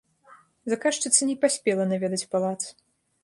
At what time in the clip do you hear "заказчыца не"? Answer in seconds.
0.73-1.35